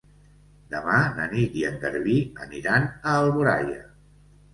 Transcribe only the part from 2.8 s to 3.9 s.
a Alboraia.